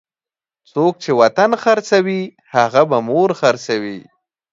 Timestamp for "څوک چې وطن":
0.71-1.51